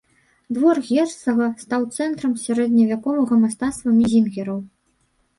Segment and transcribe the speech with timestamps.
[0.55, 4.57] Двор герцага стаў цэнтрам сярэдневяковага мастацтва мінезінгераў.